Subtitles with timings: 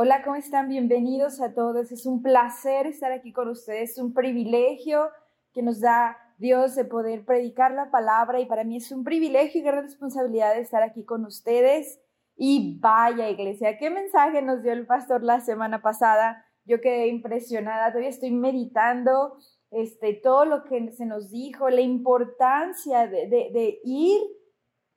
[0.00, 0.68] Hola, ¿cómo están?
[0.68, 1.90] Bienvenidos a todos.
[1.90, 5.10] Es un placer estar aquí con ustedes, es un privilegio
[5.52, 9.60] que nos da Dios de poder predicar la palabra y para mí es un privilegio
[9.60, 12.00] y gran responsabilidad de estar aquí con ustedes.
[12.36, 16.46] Y vaya iglesia, ¿qué mensaje nos dio el pastor la semana pasada?
[16.64, 19.36] Yo quedé impresionada, todavía estoy meditando
[19.72, 24.20] este, todo lo que se nos dijo, la importancia de, de, de ir,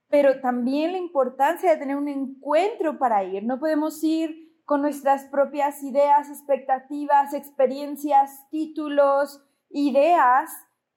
[0.10, 3.44] pero también la importancia de tener un encuentro para ir.
[3.44, 10.50] No podemos ir con nuestras propias ideas, expectativas, experiencias, títulos, ideas,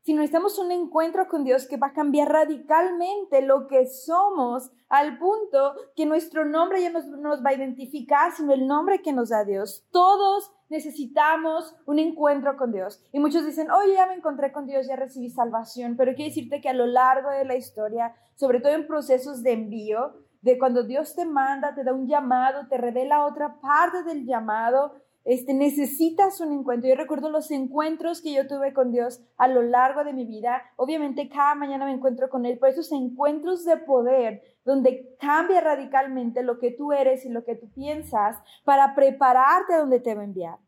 [0.02, 5.18] sino necesitamos un encuentro con Dios que va a cambiar radicalmente lo que somos al
[5.18, 9.30] punto que nuestro nombre ya nos, nos va a identificar, sino el nombre que nos
[9.30, 9.84] da Dios.
[9.90, 13.02] Todos necesitamos un encuentro con Dios.
[13.10, 16.60] Y muchos dicen, oye, ya me encontré con Dios, ya recibí salvación, pero quiero decirte
[16.60, 20.82] que a lo largo de la historia, sobre todo en procesos de envío, de cuando
[20.82, 24.92] Dios te manda, te da un llamado, te revela otra parte del llamado,
[25.24, 26.90] este, necesitas un encuentro.
[26.90, 30.62] Yo recuerdo los encuentros que yo tuve con Dios a lo largo de mi vida.
[30.76, 36.42] Obviamente cada mañana me encuentro con Él, pero esos encuentros de poder donde cambia radicalmente
[36.42, 40.20] lo que tú eres y lo que tú piensas para prepararte a donde te va
[40.20, 40.58] a enviar.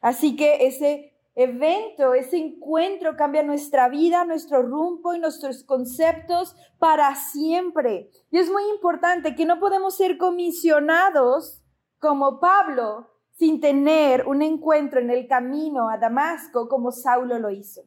[0.00, 7.14] Así que ese evento, ese encuentro cambia nuestra vida, nuestro rumbo y nuestros conceptos para
[7.14, 8.10] siempre.
[8.30, 11.62] Y es muy importante que no podemos ser comisionados
[11.98, 13.08] como Pablo
[13.38, 17.82] sin tener un encuentro en el camino a Damasco como Saulo lo hizo.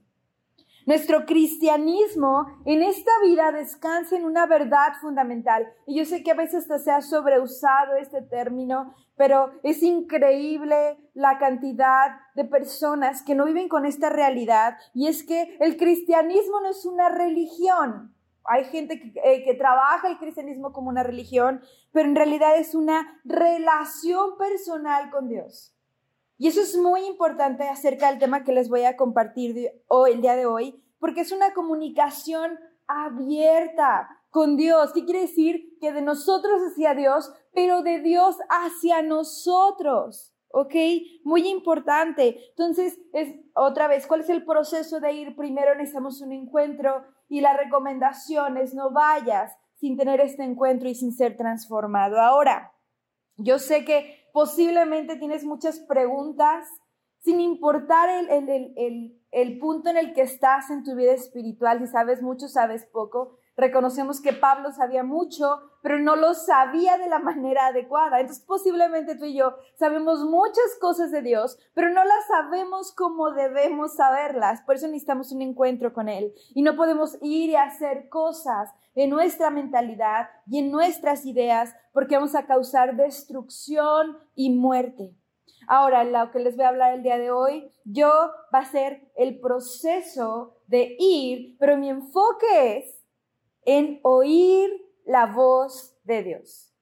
[0.85, 5.65] Nuestro cristianismo en esta vida descansa en una verdad fundamental.
[5.87, 11.37] Y yo sé que a veces se ha sobreusado este término, pero es increíble la
[11.37, 14.77] cantidad de personas que no viven con esta realidad.
[14.93, 18.15] Y es que el cristianismo no es una religión.
[18.45, 21.61] Hay gente que, eh, que, trabaja el cristianismo como una religión,
[21.91, 25.73] pero en realidad es una relación personal con Dios.
[26.37, 30.21] Y eso es muy importante acerca del tema que les voy a compartir hoy, el
[30.21, 34.91] día de hoy, porque es una comunicación abierta con Dios.
[34.93, 35.77] ¿Qué quiere decir?
[35.79, 40.33] Que de nosotros hacia Dios, pero de Dios hacia nosotros.
[40.55, 40.75] ¿Ok?
[41.23, 42.39] Muy importante.
[42.49, 45.35] Entonces, es otra vez, ¿cuál es el proceso de ir?
[45.35, 50.95] Primero necesitamos un encuentro y la recomendación es no vayas sin tener este encuentro y
[50.95, 52.21] sin ser transformado.
[52.21, 52.71] Ahora,
[53.37, 56.67] yo sé que posiblemente tienes muchas preguntas,
[57.19, 62.47] sin importar el, punto en el que estás en tu vida espiritual, si sabes mucho,
[62.47, 63.37] sabes poco.
[63.55, 68.19] Reconocemos que Pablo sabía mucho, pero no lo sabía de la manera adecuada.
[68.19, 73.31] Entonces posiblemente tú y yo sabemos muchas cosas de Dios, pero no las sabemos como
[73.31, 74.61] debemos saberlas.
[74.61, 76.33] Por eso necesitamos un encuentro con Él.
[76.55, 82.15] Y no podemos ir y hacer cosas en nuestra mentalidad y en nuestras ideas porque
[82.15, 85.15] vamos a causar destrucción y muerte.
[85.67, 88.09] Ahora, lo que les voy a hablar el día de hoy, yo
[88.53, 93.02] va a ser el proceso de ir, pero mi enfoque es
[93.65, 94.69] en oír
[95.05, 96.73] la voz de Dios.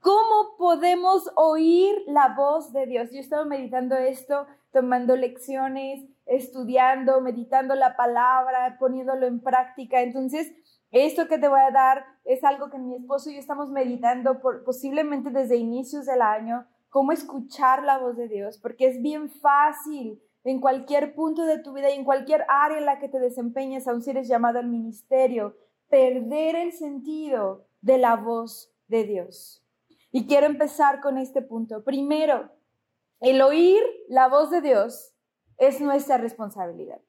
[0.00, 3.10] ¿Cómo podemos oír la voz de Dios?
[3.10, 10.02] Yo he meditando esto, tomando lecciones, estudiando, meditando la palabra, poniéndolo en práctica.
[10.02, 10.52] Entonces,
[10.90, 14.40] esto que te voy a dar es algo que mi esposo y yo estamos meditando
[14.64, 20.22] posiblemente desde inicios del año, cómo escuchar la voz de Dios, porque es bien fácil
[20.44, 23.86] en cualquier punto de tu vida y en cualquier área en la que te desempeñes,
[23.86, 25.56] aun si eres llamado al ministerio,
[25.88, 29.64] perder el sentido de la voz de Dios.
[30.10, 31.84] Y quiero empezar con este punto.
[31.84, 32.50] Primero,
[33.20, 35.12] el oír la voz de Dios
[35.58, 37.00] es nuestra responsabilidad.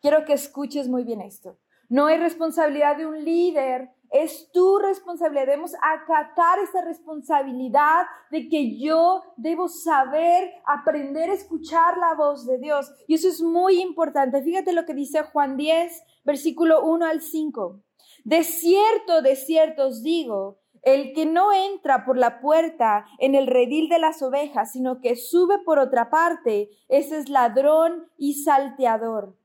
[0.00, 1.58] Quiero que escuches muy bien esto.
[1.88, 5.46] No es responsabilidad de un líder, es tu responsabilidad.
[5.46, 12.58] Debemos acatar esa responsabilidad de que yo debo saber, aprender a escuchar la voz de
[12.58, 12.90] Dios.
[13.06, 14.42] Y eso es muy importante.
[14.42, 17.82] Fíjate lo que dice Juan 10, versículo 1 al 5.
[18.24, 23.48] De cierto, de cierto os digo, el que no entra por la puerta en el
[23.48, 29.36] redil de las ovejas, sino que sube por otra parte, ese es ladrón y salteador.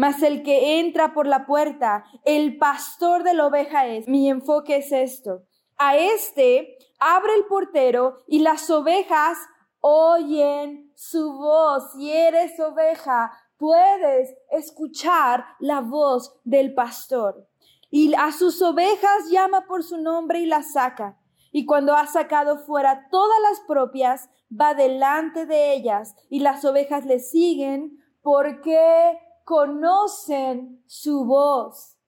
[0.00, 4.08] Mas el que entra por la puerta, el pastor de la oveja es.
[4.08, 5.42] Mi enfoque es esto.
[5.76, 9.36] A este abre el portero y las ovejas
[9.80, 11.92] oyen su voz.
[11.92, 17.46] Si eres oveja, puedes escuchar la voz del pastor
[17.90, 21.18] y a sus ovejas llama por su nombre y las saca.
[21.52, 27.04] Y cuando ha sacado fuera todas las propias, va delante de ellas y las ovejas
[27.04, 29.18] le siguen porque
[29.50, 31.98] conocen su voz.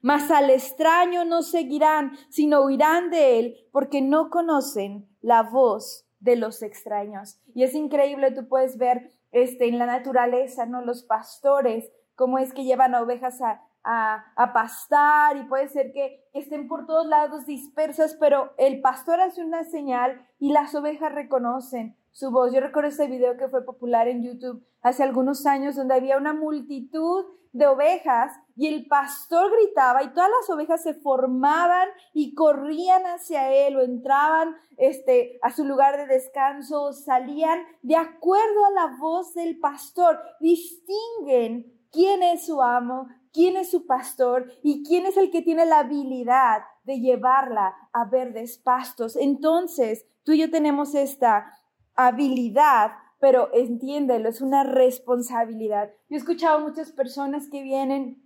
[0.00, 6.36] Mas al extraño no seguirán, sino huirán de él porque no conocen la voz de
[6.36, 7.38] los extraños.
[7.54, 10.80] Y es increíble, tú puedes ver este, en la naturaleza, ¿no?
[10.80, 16.66] Los pastores, cómo es que llevan ovejas a, a, pastar y puede ser que estén
[16.66, 22.30] por todos lados dispersas, pero el pastor hace una señal y las ovejas reconocen su
[22.30, 22.50] voz.
[22.50, 26.32] Yo recuerdo ese video que fue popular en YouTube hace algunos años donde había una
[26.32, 33.02] multitud de ovejas y el pastor gritaba y todas las ovejas se formaban y corrían
[33.04, 38.70] hacia él o entraban este, a su lugar de descanso o salían de acuerdo a
[38.70, 40.18] la voz del pastor.
[40.40, 45.66] Distinguen quién es su amo, quién es su pastor y quién es el que tiene
[45.66, 49.16] la habilidad de llevarla a verdes pastos.
[49.16, 51.52] Entonces, tú y yo tenemos esta
[51.96, 55.90] habilidad pero entiéndelo, es una responsabilidad.
[56.08, 58.22] Yo he escuchado muchas personas que vienen,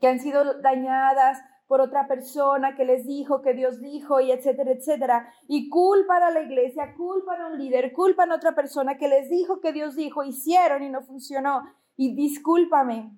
[0.00, 4.72] que han sido dañadas por otra persona que les dijo, que Dios dijo, y etcétera,
[4.72, 9.08] etcétera, y culpan a la iglesia, culpan a un líder, culpan a otra persona que
[9.08, 11.64] les dijo que Dios dijo, hicieron y no funcionó,
[11.96, 13.12] y discúlpame,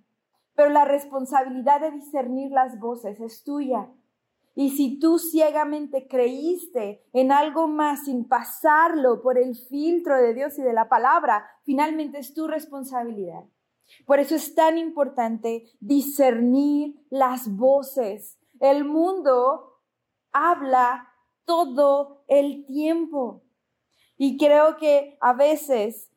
[0.56, 3.88] pero la responsabilidad de discernir las voces es tuya.
[4.54, 10.58] Y si tú ciegamente creíste en algo más sin pasarlo por el filtro de Dios
[10.58, 13.44] y de la palabra, finalmente es tu responsabilidad.
[14.06, 18.38] Por eso es tan importante discernir las voces.
[18.60, 19.80] El mundo
[20.32, 21.08] habla
[21.44, 23.42] todo el tiempo.
[24.16, 26.09] Y creo que a veces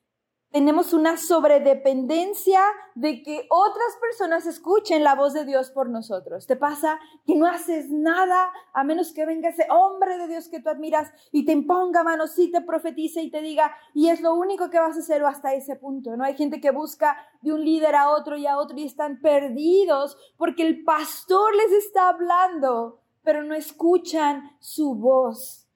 [0.53, 2.61] tenemos una sobredependencia
[2.93, 6.45] de que otras personas escuchen la voz de Dios por nosotros.
[6.45, 10.59] ¿Te pasa que no haces nada a menos que venga ese hombre de Dios que
[10.59, 14.35] tú admiras y te imponga manos y te profetice y te diga, y es lo
[14.35, 16.15] único que vas a hacer hasta ese punto?
[16.15, 16.23] ¿No?
[16.23, 20.15] Hay gente que busca de un líder a otro y a otro y están perdidos
[20.37, 25.67] porque el pastor les está hablando, pero no escuchan su voz.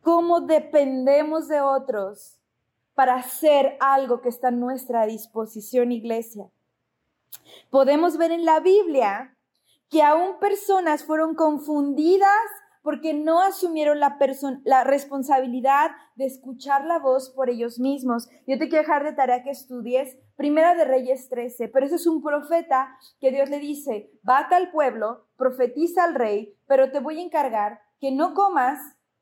[0.00, 2.35] ¿Cómo dependemos de otros?
[2.96, 6.50] Para hacer algo que está a nuestra disposición, iglesia.
[7.70, 9.36] Podemos ver en la Biblia
[9.90, 12.30] que aún personas fueron confundidas
[12.82, 18.28] porque no asumieron la, responsabilidad de escuchar la voz por ellos mismos.
[18.46, 22.06] Yo te quiero dejar de tarea que estudies Primera de Reyes 13, pero ese es
[22.06, 27.18] un profeta que Dios le dice, bata al pueblo, profetiza al rey, pero te voy
[27.18, 28.78] a encargar que no comas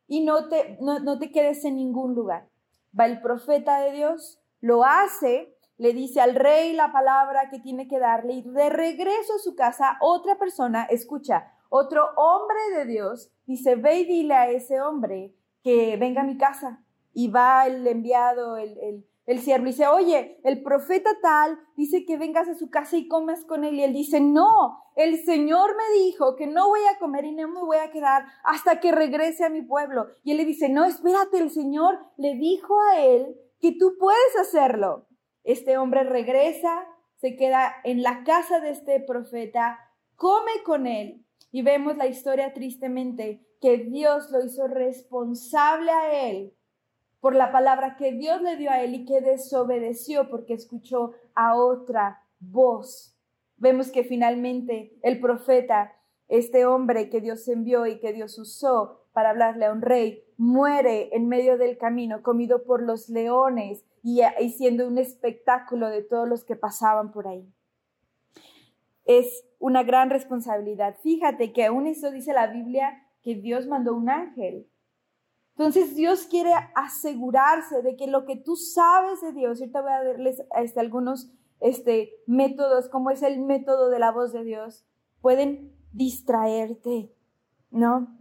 [0.06, 2.48] y no te, no te quedes en ningún lugar
[2.98, 7.88] va el profeta de Dios, lo hace, le dice al rey la palabra que tiene
[7.88, 13.32] que darle y de regreso a su casa otra persona escucha, otro hombre de Dios
[13.46, 16.84] dice, ve y dile a ese hombre que venga a mi casa.
[17.12, 22.46] Y va el enviado, el, el siervo dice, oye, el profeta tal dice que vengas
[22.48, 23.76] a su casa y comas con él.
[23.76, 27.48] Y él dice, no, el Señor me dijo que no voy a comer y no
[27.48, 30.08] me voy a quedar hasta que regrese a mi pueblo.
[30.24, 34.36] Y él le dice, no, espérate, el Señor le dijo a él que tú puedes
[34.38, 35.06] hacerlo.
[35.42, 36.86] Este hombre regresa,
[37.16, 39.78] se queda en la casa de este profeta,
[40.16, 41.24] come con él.
[41.50, 46.52] Y vemos la historia tristemente que Dios lo hizo responsable a él
[47.24, 51.56] por la palabra que Dios le dio a él y que desobedeció porque escuchó a
[51.56, 53.16] otra voz.
[53.56, 55.96] Vemos que finalmente el profeta,
[56.28, 61.16] este hombre que Dios envió y que Dios usó para hablarle a un rey, muere
[61.16, 64.20] en medio del camino, comido por los leones y,
[64.50, 67.50] siendo un espectáculo de todos los que pasaban por ahí.
[69.06, 70.98] Es una gran responsabilidad.
[71.02, 74.68] Fíjate que aún eso dice la Biblia que Dios mandó un ángel
[75.56, 80.02] entonces Dios quiere asegurarse de que lo que tú sabes de Dios, ahorita voy a
[80.02, 81.30] darles este, algunos
[81.60, 84.84] este, métodos, como es el método de la voz de Dios,
[85.20, 87.14] pueden distraerte,
[87.70, 88.18] ¿no?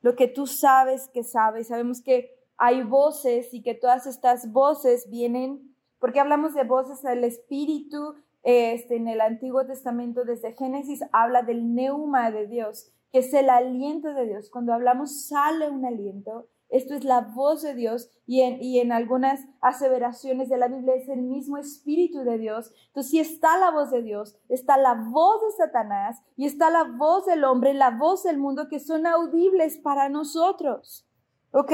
[0.00, 5.10] Lo que tú sabes que sabes, sabemos que hay voces y que todas estas voces
[5.10, 11.42] vienen, porque hablamos de voces del Espíritu, este, en el Antiguo Testamento, desde Génesis, habla
[11.42, 14.48] del neuma de Dios, que es el aliento de Dios.
[14.50, 18.92] Cuando hablamos sale un aliento esto es la voz de Dios y en, y en
[18.92, 22.72] algunas aseveraciones de la Biblia es el mismo Espíritu de Dios.
[22.86, 26.84] Entonces, si está la voz de Dios, está la voz de Satanás y está la
[26.84, 31.06] voz del hombre, la voz del mundo que son audibles para nosotros.
[31.52, 31.72] ¿Ok?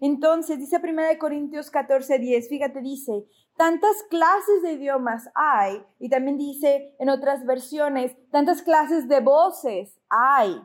[0.00, 3.26] Entonces, dice 1 Corintios 14, 10, fíjate, dice,
[3.56, 9.98] tantas clases de idiomas hay, y también dice en otras versiones, tantas clases de voces
[10.08, 10.60] hay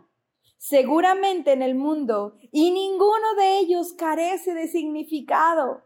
[0.62, 5.82] seguramente en el mundo y ninguno de ellos carece de significado.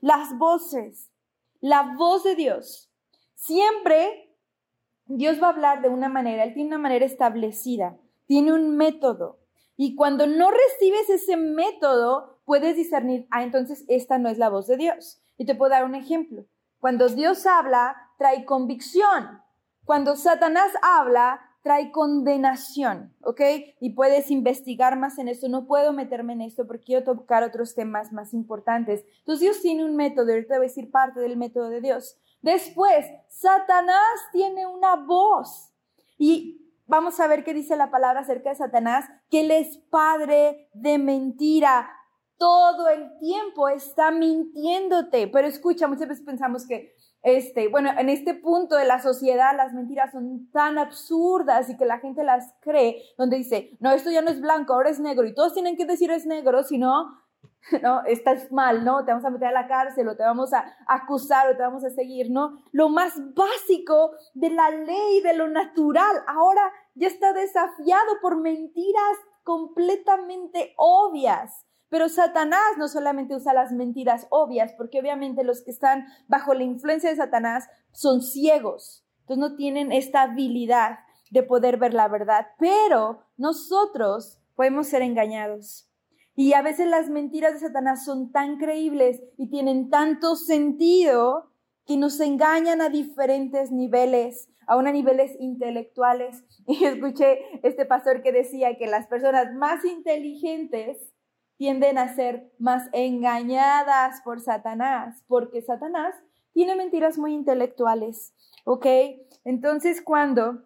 [0.00, 1.12] Las voces,
[1.60, 2.90] la voz de Dios.
[3.36, 4.36] Siempre
[5.06, 7.96] Dios va a hablar de una manera, Él tiene una manera establecida,
[8.26, 9.38] tiene un método.
[9.76, 14.66] Y cuando no recibes ese método, puedes discernir, ah, entonces esta no es la voz
[14.66, 15.22] de Dios.
[15.36, 16.44] Y te puedo dar un ejemplo.
[16.80, 19.42] Cuando Dios habla, trae convicción.
[19.84, 23.42] Cuando Satanás habla, trae condenación, ¿ok?
[23.78, 25.50] Y puedes investigar más en esto.
[25.50, 29.04] No puedo meterme en esto porque quiero tocar otros temas más importantes.
[29.18, 32.16] Entonces Dios tiene un método, ahorita voy a decir parte del método de Dios.
[32.40, 35.74] Después, Satanás tiene una voz.
[36.16, 40.70] Y vamos a ver qué dice la palabra acerca de Satanás, que él es padre
[40.72, 41.86] de mentira.
[42.38, 45.28] Todo el tiempo está mintiéndote.
[45.28, 49.72] Pero escucha, muchas veces pensamos que este, bueno, en este punto de la sociedad las
[49.72, 54.22] mentiras son tan absurdas y que la gente las cree, donde dice, no, esto ya
[54.22, 57.18] no es blanco, ahora es negro y todos tienen que decir es negro, si no,
[57.82, 59.04] no, estás mal, ¿no?
[59.04, 61.84] Te vamos a meter a la cárcel o te vamos a acusar o te vamos
[61.84, 62.62] a seguir, ¿no?
[62.72, 69.18] Lo más básico de la ley, de lo natural, ahora ya está desafiado por mentiras
[69.42, 71.64] completamente obvias.
[71.88, 76.64] Pero Satanás no solamente usa las mentiras obvias, porque obviamente los que están bajo la
[76.64, 80.98] influencia de Satanás son ciegos, entonces no tienen esta habilidad
[81.30, 85.88] de poder ver la verdad, pero nosotros podemos ser engañados.
[86.34, 91.50] Y a veces las mentiras de Satanás son tan creíbles y tienen tanto sentido
[91.84, 96.44] que nos engañan a diferentes niveles, aún a niveles intelectuales.
[96.66, 101.12] Y escuché este pastor que decía que las personas más inteligentes
[101.58, 106.14] tienden a ser más engañadas por Satanás, porque Satanás
[106.52, 108.32] tiene mentiras muy intelectuales,
[108.64, 108.86] ¿ok?
[109.44, 110.62] Entonces, cuando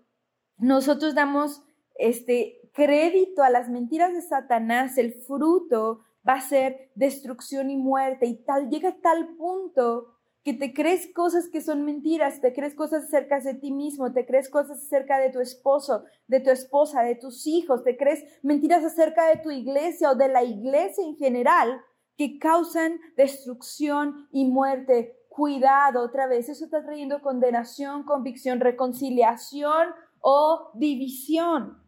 [0.58, 1.62] nosotros damos
[1.96, 8.26] este crédito a las mentiras de Satanás, el fruto va a ser destrucción y muerte
[8.26, 12.74] y tal llega a tal punto que te crees cosas que son mentiras, te crees
[12.74, 17.02] cosas acerca de ti mismo, te crees cosas acerca de tu esposo, de tu esposa,
[17.02, 21.16] de tus hijos, te crees mentiras acerca de tu iglesia o de la iglesia en
[21.16, 21.80] general
[22.16, 25.16] que causan destrucción y muerte.
[25.28, 29.88] Cuidado, otra vez, eso está trayendo condenación, convicción, reconciliación
[30.20, 31.78] o división.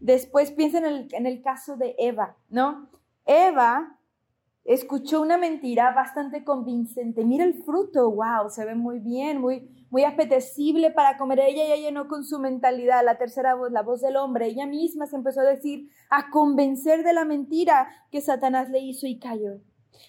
[0.00, 2.90] Después piensa en el, en el caso de Eva, ¿no?
[3.24, 3.95] Eva
[4.66, 7.24] escuchó una mentira bastante convincente.
[7.24, 11.40] Mira el fruto, wow, se ve muy bien, muy, muy apetecible para comer.
[11.40, 14.46] Ella ya llenó con su mentalidad la tercera voz, la voz del hombre.
[14.46, 19.06] Ella misma se empezó a decir, a convencer de la mentira que Satanás le hizo
[19.06, 19.60] y cayó.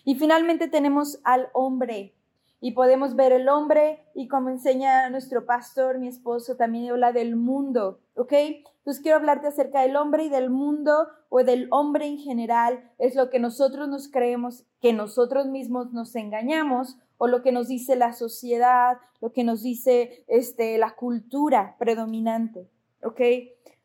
[0.04, 2.16] Y finalmente tenemos al hombre.
[2.60, 7.36] Y podemos ver el hombre y como enseña nuestro pastor, mi esposo, también habla del
[7.36, 8.34] mundo, ¿ok?
[8.34, 12.92] Entonces quiero hablarte acerca del hombre y del mundo o del hombre en general.
[12.98, 17.68] Es lo que nosotros nos creemos, que nosotros mismos nos engañamos o lo que nos
[17.68, 22.70] dice la sociedad, lo que nos dice este, la cultura predominante,
[23.04, 23.22] ¿ok?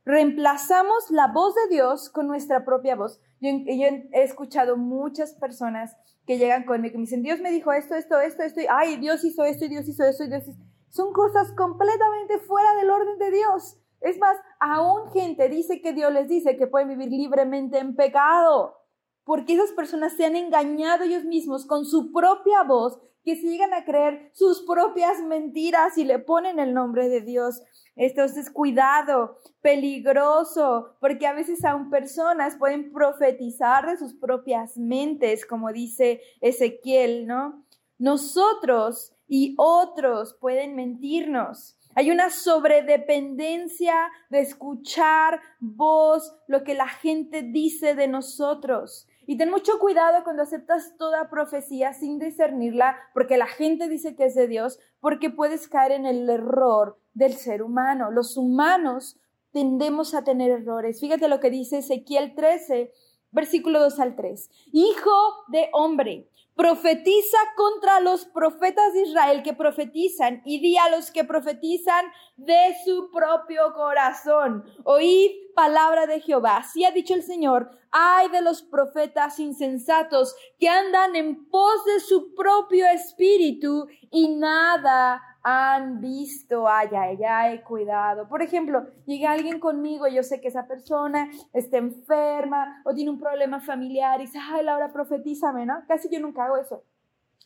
[0.05, 3.21] Reemplazamos la voz de Dios con nuestra propia voz.
[3.41, 5.97] Yo, yo he escuchado muchas personas
[6.27, 8.97] que llegan conmigo y me dicen, Dios me dijo esto, esto, esto, esto, y, ay,
[8.97, 10.63] Dios hizo esto, y Dios hizo esto, y Dios hizo...
[10.89, 13.82] Son cosas completamente fuera del orden de Dios.
[14.03, 18.77] Es más, aún gente dice que Dios les dice que pueden vivir libremente en pecado,
[19.25, 23.73] porque esas personas se han engañado ellos mismos con su propia voz, que se llegan
[23.73, 27.63] a creer sus propias mentiras y le ponen el nombre de Dios.
[27.95, 35.73] Entonces, cuidado, peligroso, porque a veces aún personas pueden profetizar de sus propias mentes, como
[35.73, 37.65] dice Ezequiel, ¿no?
[37.99, 41.79] Nosotros y otros pueden mentirnos.
[41.95, 43.95] Hay una sobredependencia
[44.31, 49.07] de escuchar voz, lo que la gente dice de nosotros.
[49.27, 54.25] Y ten mucho cuidado cuando aceptas toda profecía sin discernirla, porque la gente dice que
[54.25, 58.11] es de Dios, porque puedes caer en el error del ser humano.
[58.11, 59.19] Los humanos
[59.53, 60.99] tendemos a tener errores.
[60.99, 62.91] Fíjate lo que dice Ezequiel 13,
[63.31, 64.51] versículo 2 al 3.
[64.73, 65.11] Hijo
[65.49, 71.25] de hombre, profetiza contra los profetas de Israel que profetizan y di a los que
[71.25, 72.05] profetizan
[72.37, 74.65] de su propio corazón.
[74.85, 76.59] Oíd palabra de Jehová.
[76.59, 82.01] Así ha dicho el Señor, ay de los profetas insensatos que andan en pos de
[82.01, 88.29] su propio espíritu y nada han visto, ay, ay, ay, cuidado.
[88.29, 93.19] Por ejemplo, llega alguien conmigo yo sé que esa persona está enferma o tiene un
[93.19, 95.83] problema familiar y dice, ay, Laura, profetízame, ¿no?
[95.89, 96.85] Casi yo nunca hago eso.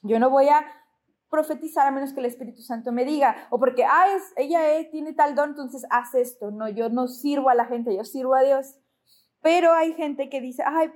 [0.02, 0.66] Yo no voy a
[1.30, 4.60] profetizar a menos que el Espíritu Santo me diga, o porque, ay, ella
[4.90, 6.50] tiene tal don, entonces haz esto.
[6.50, 8.78] No, yo no sirvo a la gente, yo sirvo a Dios.
[9.42, 10.92] Pero hay gente que dice, ay,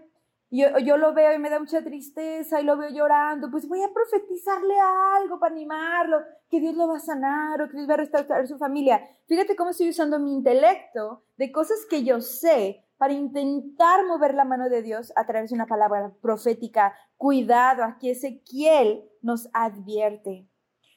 [0.50, 3.82] yo, yo lo veo y me da mucha tristeza y lo veo llorando, pues voy
[3.82, 4.74] a profetizarle
[5.16, 8.46] algo para animarlo, que Dios lo va a sanar o que Dios va a restaurar
[8.48, 9.00] su familia.
[9.26, 14.44] Fíjate cómo estoy usando mi intelecto de cosas que yo sé para intentar mover la
[14.44, 16.94] mano de Dios a través de una palabra profética.
[17.16, 20.48] Cuidado, aquí Ezequiel nos advierte.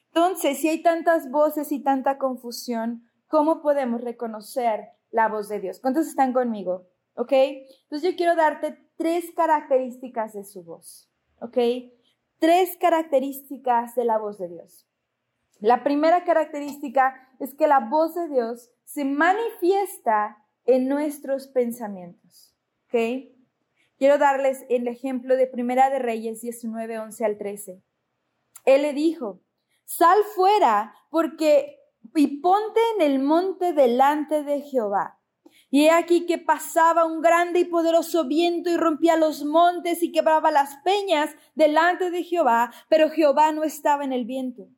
[0.08, 5.80] Entonces, si hay tantas voces y tanta confusión, ¿cómo podemos reconocer la voz de Dios?
[5.80, 6.88] ¿Cuántos están conmigo?
[7.14, 7.32] ¿Ok?
[7.32, 11.10] Entonces yo quiero darte tres características de su voz.
[11.40, 11.58] ¿Ok?
[12.38, 14.86] Tres características de la voz de Dios.
[15.60, 22.54] La primera característica es que la voz de Dios se manifiesta en nuestros pensamientos.
[22.86, 23.34] ¿Ok?
[23.96, 27.82] Quiero darles el ejemplo de Primera de Reyes 19, 11 al 13.
[28.64, 29.40] Él le dijo,
[29.84, 31.78] sal fuera porque
[32.14, 35.18] y ponte en el monte delante de Jehová.
[35.74, 40.12] Y he aquí que pasaba un grande y poderoso viento y rompía los montes y
[40.12, 44.68] quebraba las peñas delante de Jehová, pero Jehová no estaba en el viento.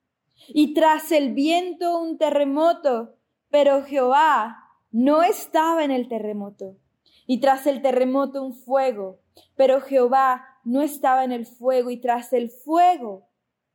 [0.49, 3.15] Y tras el viento un terremoto,
[3.51, 4.57] pero Jehová
[4.91, 6.79] no estaba en el terremoto.
[7.27, 9.21] Y tras el terremoto un fuego,
[9.55, 11.91] pero Jehová no estaba en el fuego.
[11.91, 13.29] Y tras el fuego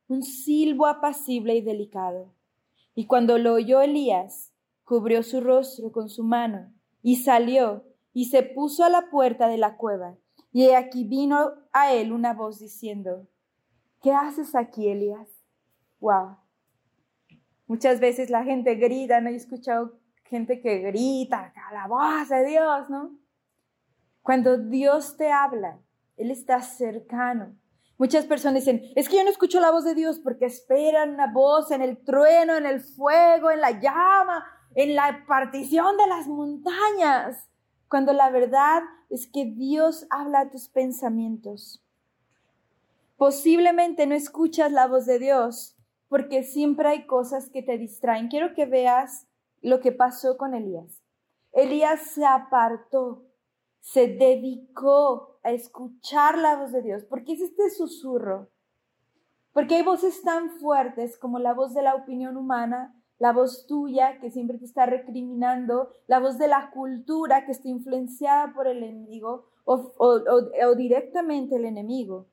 [0.08, 2.34] un silbo apacible y delicado.
[2.96, 4.52] Y cuando lo oyó Elías,
[4.84, 9.58] cubrió su rostro con su mano y salió y se puso a la puerta de
[9.58, 10.16] la cueva.
[10.52, 13.28] Y aquí vino a él una voz diciendo,
[14.02, 15.30] ¿qué haces aquí, Elías?
[16.00, 16.38] Wow.
[17.68, 19.30] Muchas veces la gente grita, ¿no?
[19.30, 23.18] He escuchado gente que grita, la voz de Dios, ¿no?
[24.22, 25.80] Cuando Dios te habla,
[26.18, 27.56] Él está cercano.
[27.98, 31.32] Muchas personas dicen, es que yo no escucho la voz de Dios porque esperan una
[31.32, 34.44] voz en el trueno, en el fuego, en la llama,
[34.76, 37.50] en la partición de las montañas.
[37.88, 41.84] Cuando la verdad es que Dios habla a tus pensamientos.
[43.18, 45.76] Posiblemente no escuchas la voz de Dios
[46.08, 48.28] porque siempre hay cosas que te distraen.
[48.28, 49.28] Quiero que veas
[49.62, 51.02] lo que pasó con Elías.
[51.54, 53.26] Elías se apartó,
[53.80, 58.50] se dedicó a escuchar la voz de Dios, porque es este susurro.
[59.54, 64.18] Porque hay voces tan fuertes como la voz de la opinión humana, la voz tuya
[64.20, 68.82] que siempre te está recriminando, la voz de la cultura que está influenciada por el
[68.82, 72.26] enemigo o, o directamente el enemigo.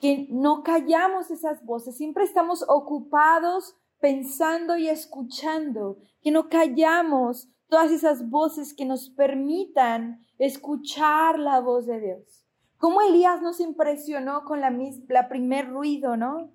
[0.00, 7.92] Que no callamos esas voces, siempre estamos ocupados pensando y escuchando, que no callamos todas
[7.92, 12.44] esas voces que nos permitan escuchar la voz de Dios.
[12.78, 16.50] ¿Cómo Elías nos impresionó con la, la primer ruido, no?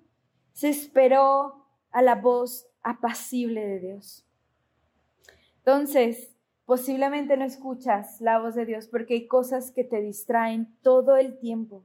[0.52, 4.26] Se esperó a la voz apacible de Dios.
[5.58, 11.16] Entonces, posiblemente no escuchas la voz de Dios porque hay cosas que te distraen todo
[11.16, 11.84] el tiempo.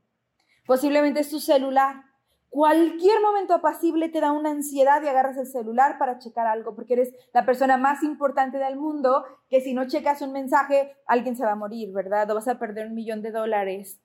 [0.66, 2.04] Posiblemente es tu celular.
[2.50, 6.94] Cualquier momento apacible te da una ansiedad y agarras el celular para checar algo porque
[6.94, 11.44] eres la persona más importante del mundo que si no checas un mensaje alguien se
[11.44, 12.32] va a morir, ¿verdad?
[12.32, 14.00] O vas a perder un millón de dólares.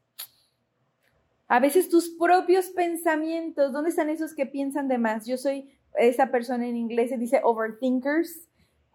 [1.46, 5.26] A veces tus propios pensamientos, ¿dónde están esos que piensan de más?
[5.26, 8.48] Yo soy esa persona en inglés, se dice overthinkers,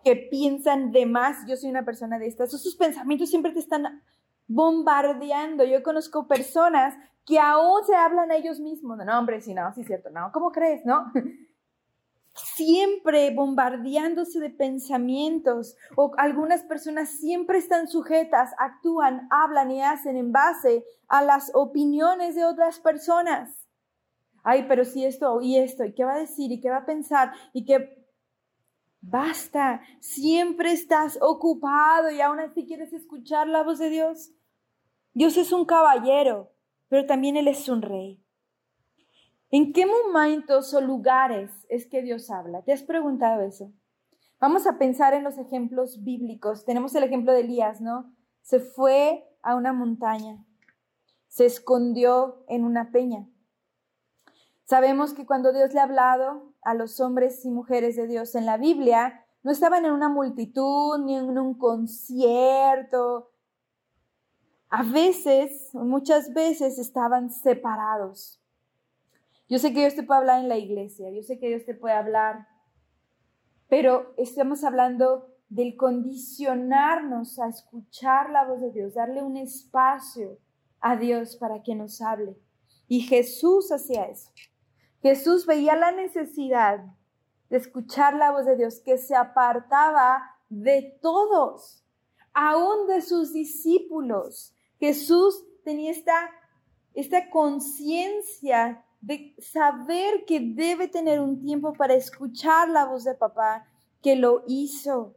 [0.04, 1.48] que piensan de más.
[1.48, 2.52] Yo soy una persona de estas.
[2.52, 4.02] Sus pensamientos siempre te están
[4.48, 5.64] bombardeando.
[5.64, 9.00] Yo conozco personas que aún se hablan a ellos mismos.
[9.04, 10.32] No, hombre, sí, no, sí, cierto, no.
[10.32, 11.12] ¿Cómo crees, no?
[12.36, 20.32] siempre bombardeándose de pensamientos o algunas personas siempre están sujetas, actúan, hablan y hacen en
[20.32, 23.65] base a las opiniones de otras personas.
[24.48, 26.52] Ay, pero si esto y esto, ¿y qué va a decir?
[26.52, 27.32] ¿Y qué va a pensar?
[27.52, 28.06] ¿Y qué?
[29.02, 34.32] Basta, siempre estás ocupado y aún así quieres escuchar la voz de Dios.
[35.16, 36.52] Dios es un caballero,
[36.90, 38.24] pero también Él es un rey.
[39.50, 42.62] ¿En qué momentos o lugares es que Dios habla?
[42.62, 43.74] ¿Te has preguntado eso?
[44.40, 46.66] Vamos a pensar en los ejemplos bíblicos.
[46.66, 48.14] Tenemos el ejemplo de Elías, ¿no?
[48.44, 50.46] Se fue a una montaña,
[51.30, 53.28] se escondió en una peña.
[54.66, 58.48] Sabemos que cuando Dios le ha hablado a los hombres y mujeres de Dios en
[58.48, 63.32] la Biblia, no estaban en una multitud ni en un concierto.
[64.70, 68.42] A veces, muchas veces estaban separados.
[69.48, 71.76] Yo sé que Dios te puede hablar en la iglesia, yo sé que Dios te
[71.76, 72.48] puede hablar,
[73.70, 80.40] pero estamos hablando del condicionarnos a escuchar la voz de Dios, darle un espacio
[80.80, 82.36] a Dios para que nos hable.
[82.88, 84.32] Y Jesús hacía eso.
[85.06, 86.84] Jesús veía la necesidad
[87.52, 91.86] de escuchar la voz de Dios, que se apartaba de todos,
[92.34, 94.56] aún de sus discípulos.
[94.80, 96.32] Jesús tenía esta,
[96.96, 103.64] esta conciencia de saber que debe tener un tiempo para escuchar la voz de papá
[104.02, 105.16] que lo hizo.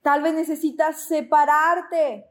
[0.00, 2.24] Tal vez necesitas separarte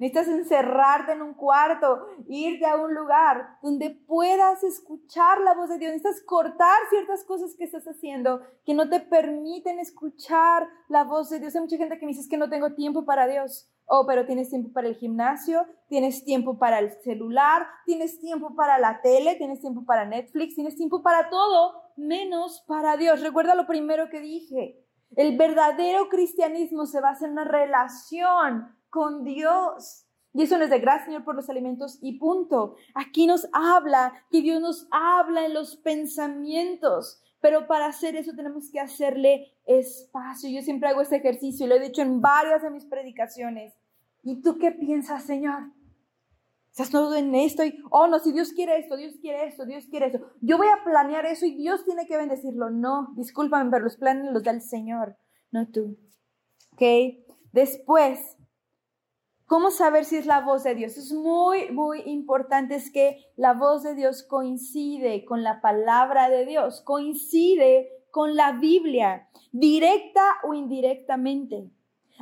[0.00, 5.76] Necesitas encerrarte en un cuarto, irte a un lugar donde puedas escuchar la voz de
[5.76, 5.92] Dios.
[5.92, 11.38] Necesitas cortar ciertas cosas que estás haciendo que no te permiten escuchar la voz de
[11.38, 11.54] Dios.
[11.54, 13.70] Hay mucha gente que me dice que no tengo tiempo para Dios.
[13.84, 18.78] Oh, pero tienes tiempo para el gimnasio, tienes tiempo para el celular, tienes tiempo para
[18.78, 23.20] la tele, tienes tiempo para Netflix, tienes tiempo para todo, menos para Dios.
[23.20, 24.82] Recuerda lo primero que dije.
[25.14, 30.06] El verdadero cristianismo se basa en una relación con Dios.
[30.32, 32.76] Y eso no es de gracia, Señor, por los alimentos y punto.
[32.94, 38.70] Aquí nos habla que Dios nos habla en los pensamientos, pero para hacer eso tenemos
[38.70, 40.50] que hacerle espacio.
[40.50, 43.74] Yo siempre hago este ejercicio, lo he dicho en varias de mis predicaciones.
[44.22, 45.72] ¿Y tú qué piensas, Señor?
[46.70, 50.06] Estás todo en esto oh no, si Dios quiere esto, Dios quiere esto, Dios quiere
[50.06, 50.20] eso.
[50.40, 52.70] Yo voy a planear eso y Dios tiene que bendecirlo.
[52.70, 55.16] No, discúlpame, pero los planes los da el Señor,
[55.50, 55.98] no tú.
[56.72, 56.82] ¿Ok?
[57.52, 58.36] Después,
[59.50, 60.96] ¿Cómo saber si es la voz de Dios?
[60.96, 66.46] Es muy, muy importante, es que la voz de Dios coincide con la palabra de
[66.46, 71.68] Dios, coincide con la Biblia, directa o indirectamente.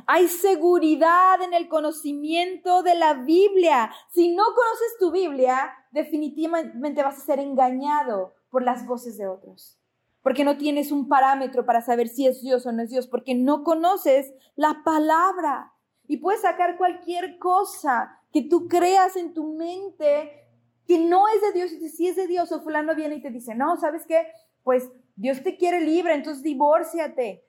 [0.07, 3.91] Hay seguridad en el conocimiento de la Biblia.
[4.09, 9.77] Si no conoces tu Biblia, definitivamente vas a ser engañado por las voces de otros.
[10.23, 13.35] Porque no tienes un parámetro para saber si es Dios o no es Dios, porque
[13.35, 15.75] no conoces la palabra
[16.09, 20.47] y puedes sacar cualquier cosa que tú creas en tu mente
[20.87, 23.29] que no es de Dios y si es de Dios o fulano viene y te
[23.29, 24.25] dice, no, ¿sabes qué?
[24.63, 27.45] Pues Dios te quiere libre, entonces divórciate.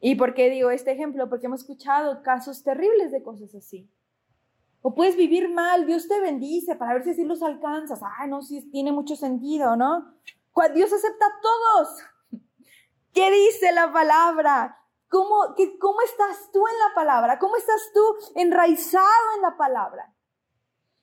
[0.00, 1.28] ¿Y por qué digo este ejemplo?
[1.28, 3.88] Porque hemos escuchado casos terribles de cosas así.
[4.82, 8.00] O puedes vivir mal, Dios te bendice para ver si así los alcanzas.
[8.18, 10.16] Ay, no, si tiene mucho sentido, ¿no?
[10.74, 12.42] Dios acepta a todos.
[13.12, 14.83] ¿Qué dice la palabra?
[15.14, 17.38] ¿Cómo, ¿Cómo estás tú en la palabra?
[17.38, 18.00] ¿Cómo estás tú
[18.34, 20.12] enraizado en la palabra?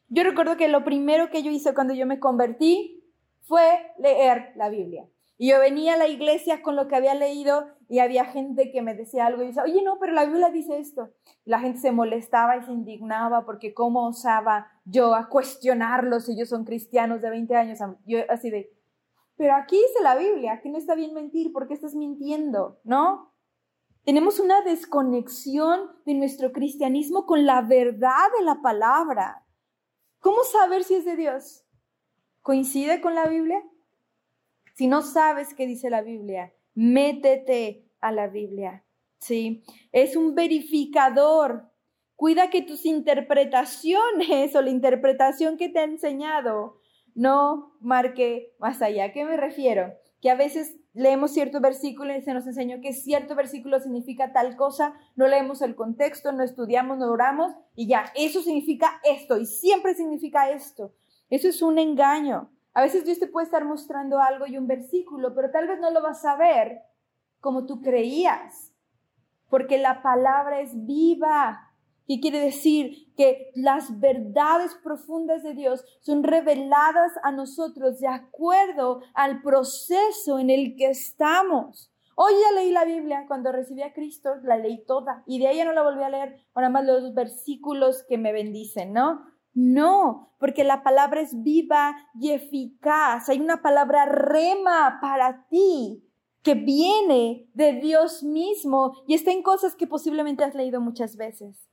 [0.10, 4.68] Yo recuerdo que lo primero que yo hice cuando yo me convertí fue leer la
[4.68, 5.08] Biblia.
[5.38, 8.82] Y yo venía a la iglesia con lo que había leído y había gente que
[8.82, 11.12] me decía algo y decía, oye, no, pero la Biblia dice esto.
[11.46, 16.50] la gente se molestaba y se indignaba porque cómo osaba yo a cuestionarlos si ellos
[16.50, 17.80] son cristianos de 20 años.
[18.06, 18.74] Yo así de,
[19.38, 22.82] pero aquí dice la Biblia, aquí no está bien mentir, porque estás mintiendo?
[22.84, 23.31] ¿No?
[24.04, 29.46] Tenemos una desconexión de nuestro cristianismo con la verdad de la palabra.
[30.20, 31.64] ¿Cómo saber si es de Dios?
[32.42, 33.64] ¿Coincide con la Biblia?
[34.74, 38.84] Si no sabes qué dice la Biblia, métete a la Biblia.
[39.20, 39.64] ¿sí?
[39.92, 41.70] Es un verificador.
[42.16, 46.82] Cuida que tus interpretaciones o la interpretación que te ha enseñado
[47.14, 49.06] no marque más allá.
[49.06, 49.94] ¿A qué me refiero?
[50.22, 54.56] Que a veces leemos cierto versículo y se nos enseñó que cierto versículo significa tal
[54.56, 59.46] cosa, no leemos el contexto, no estudiamos, no oramos y ya, eso significa esto y
[59.46, 60.94] siempre significa esto.
[61.30, 62.52] Eso es un engaño.
[62.74, 65.92] A veces Dios te puede estar mostrando algo y un versículo, pero tal vez no
[65.92, 66.82] lo vas a ver
[67.40, 68.74] como tú creías,
[69.50, 71.71] porque la palabra es viva,
[72.08, 73.14] ¿Qué quiere decir?
[73.16, 80.50] Que las verdades profundas de Dios son reveladas a nosotros de acuerdo al proceso en
[80.50, 81.92] el que estamos.
[82.16, 85.58] Hoy ya leí la Biblia, cuando recibí a Cristo, la leí toda y de ahí
[85.58, 89.26] ya no la volví a leer, ahora más los versículos que me bendicen, ¿no?
[89.54, 93.28] No, porque la palabra es viva y eficaz.
[93.30, 96.08] Hay una palabra rema para ti
[96.42, 101.71] que viene de Dios mismo y está en cosas que posiblemente has leído muchas veces.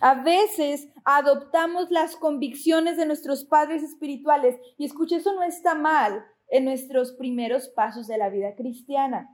[0.00, 6.24] A veces adoptamos las convicciones de nuestros padres espirituales y escucha, eso no está mal
[6.48, 9.30] en nuestros primeros pasos de la vida cristiana.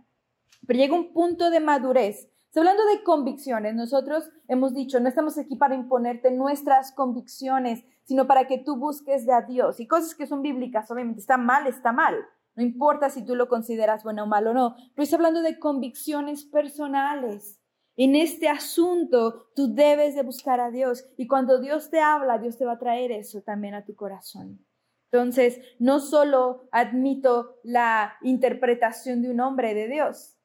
[0.66, 2.28] Pero llega un punto de madurez.
[2.54, 8.46] hablando de convicciones, nosotros hemos dicho, no estamos aquí para imponerte nuestras convicciones, sino para
[8.46, 9.80] que tú busques de a Dios.
[9.80, 12.16] Y cosas que son bíblicas, obviamente, está mal, está mal.
[12.54, 14.76] No importa si tú lo consideras bueno o malo o no.
[14.94, 17.61] Pero estoy hablando de convicciones personales.
[17.96, 22.56] En este asunto tú debes de buscar a Dios y cuando Dios te habla, Dios
[22.56, 24.64] te va a traer eso también a tu corazón.
[25.10, 30.38] Entonces, no solo admito la interpretación de un hombre de Dios,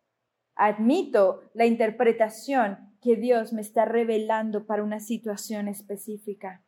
[0.55, 6.65] admito la interpretación que Dios me está revelando para una situación específica.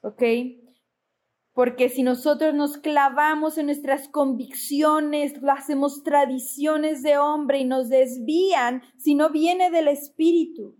[0.00, 0.22] ¿Ok?
[1.58, 7.88] Porque si nosotros nos clavamos en nuestras convicciones, lo hacemos tradiciones de hombre y nos
[7.88, 10.78] desvían si no viene del Espíritu.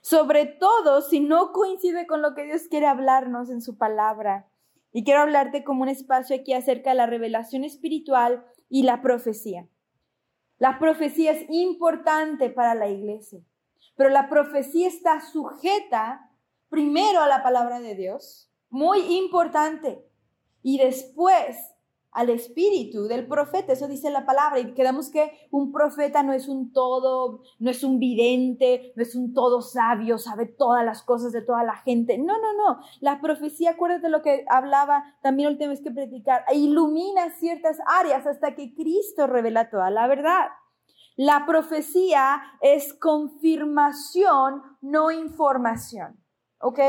[0.00, 4.50] Sobre todo si no coincide con lo que Dios quiere hablarnos en su palabra.
[4.90, 9.68] Y quiero hablarte como un espacio aquí acerca de la revelación espiritual y la profecía.
[10.58, 13.44] La profecía es importante para la iglesia.
[13.94, 16.32] Pero la profecía está sujeta
[16.68, 20.04] primero a la palabra de Dios, muy importante,
[20.62, 21.56] y después
[22.10, 26.48] al espíritu del profeta, eso dice la palabra, y quedamos que un profeta no es
[26.48, 31.32] un todo, no es un vidente, no es un todo sabio, sabe todas las cosas
[31.32, 32.18] de toda la gente.
[32.18, 32.80] No, no, no.
[33.00, 38.26] La profecía, acuérdate lo que hablaba, también el tema es que predicar, ilumina ciertas áreas
[38.26, 40.48] hasta que Cristo revela toda la verdad.
[41.14, 46.16] La profecía es confirmación, no información.
[46.60, 46.80] ¿Ok?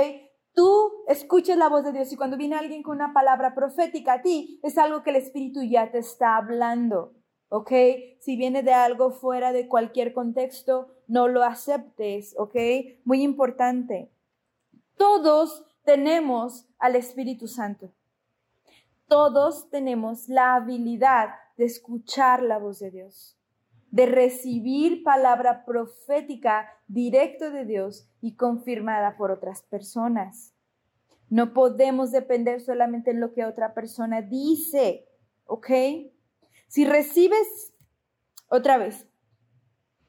[0.60, 4.22] Tú escuches la voz de Dios y cuando viene alguien con una palabra profética a
[4.22, 7.14] ti, es algo que el Espíritu ya te está hablando.
[7.48, 7.72] ¿Ok?
[8.20, 12.36] Si viene de algo fuera de cualquier contexto, no lo aceptes.
[12.38, 12.56] ¿Ok?
[13.06, 14.12] Muy importante.
[14.98, 17.94] Todos tenemos al Espíritu Santo.
[19.08, 23.39] Todos tenemos la habilidad de escuchar la voz de Dios
[23.92, 30.54] de recibir palabra profética directo de Dios y confirmada por otras personas.
[31.30, 35.08] No podemos depender solamente en lo que otra persona dice,
[35.46, 35.70] ¿ok?
[36.68, 37.74] Si recibes,
[38.50, 39.08] otra vez,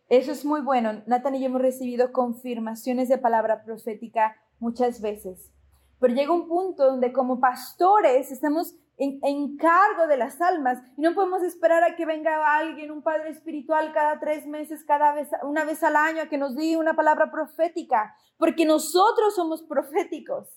[0.09, 1.03] eso es muy bueno.
[1.07, 5.53] Nathan y yo hemos recibido confirmaciones de palabra profética muchas veces.
[6.01, 11.15] Pero llega un punto donde como pastores estamos en, cargo de las almas y no
[11.15, 15.65] podemos esperar a que venga alguien, un padre espiritual cada tres meses, cada vez, una
[15.65, 20.49] vez al año, a que nos diga una palabra profética, porque nosotros somos proféticos,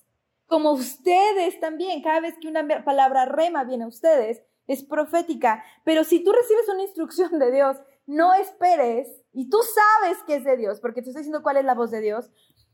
[0.45, 5.63] como ustedes también, cada vez que una palabra rema viene a ustedes, es profética.
[5.85, 9.57] Pero si tú recibes una instrucción de Dios, no esperes, y tú
[10.01, 12.29] sabes que es de Dios, porque te estoy diciendo cuál es la voz de Dios,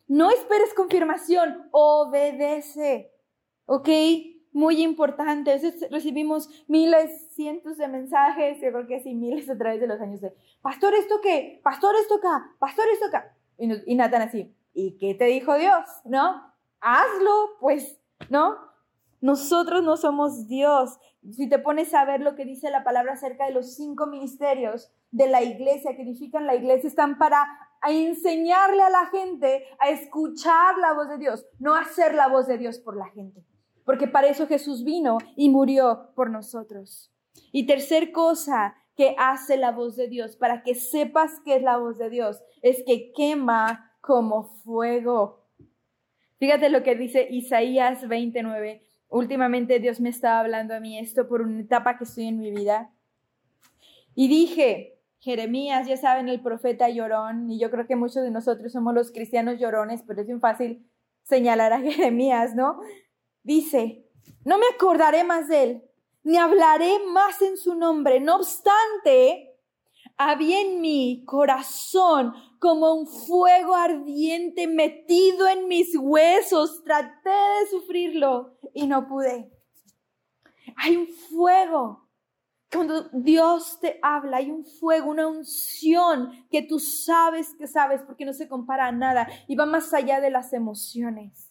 [0.07, 3.13] no esperes confirmación, obedece,
[3.67, 3.89] ¿ok?
[4.51, 5.53] Muy importante.
[5.53, 9.99] A recibimos miles, cientos de mensajes, yo creo que sí, miles a través de los
[10.01, 11.59] años de, pastor, ¿esto qué?
[11.63, 12.51] Pastor, ¿esto acá?
[12.59, 13.35] Pastor, ¿esto acá?
[13.57, 15.85] Y, y Nathan así, ¿y qué te dijo Dios?
[16.05, 16.53] ¿No?
[16.81, 18.55] Hazlo, pues, ¿no?
[19.21, 20.97] Nosotros no somos Dios.
[21.31, 24.91] Si te pones a ver lo que dice la palabra acerca de los cinco ministerios
[25.11, 27.45] de la iglesia, que edifican la iglesia, están para
[27.87, 32.57] enseñarle a la gente a escuchar la voz de Dios, no hacer la voz de
[32.57, 33.43] Dios por la gente
[33.89, 37.11] porque para eso Jesús vino y murió por nosotros.
[37.51, 41.77] Y tercer cosa que hace la voz de Dios, para que sepas que es la
[41.77, 45.47] voz de Dios, es que quema como fuego.
[46.37, 48.83] Fíjate lo que dice Isaías 29.
[49.07, 52.51] Últimamente Dios me estaba hablando a mí esto por una etapa que estoy en mi
[52.51, 52.93] vida.
[54.13, 58.71] Y dije, Jeremías, ya saben, el profeta llorón, y yo creo que muchos de nosotros
[58.71, 60.87] somos los cristianos llorones, pero es bien fácil
[61.23, 62.81] señalar a Jeremías, ¿no?
[63.49, 64.05] Dice,
[64.45, 65.83] no me acordaré más de él,
[66.23, 68.19] ni hablaré más en su nombre.
[68.19, 69.57] No obstante,
[70.17, 76.83] había en mi corazón como un fuego ardiente metido en mis huesos.
[76.83, 79.51] Traté de sufrirlo y no pude.
[80.77, 82.07] Hay un fuego.
[82.71, 88.25] Cuando Dios te habla, hay un fuego, una unción que tú sabes que sabes porque
[88.25, 91.48] no se compara a nada y va más allá de las emociones.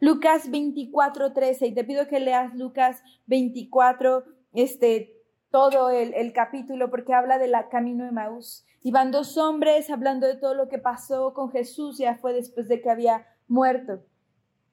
[0.00, 5.14] Lucas 24, 13, y te pido que leas Lucas 24, este,
[5.50, 8.66] todo el, el capítulo, porque habla del camino de Maús.
[8.82, 12.68] Y van dos hombres hablando de todo lo que pasó con Jesús, ya fue después
[12.68, 14.02] de que había muerto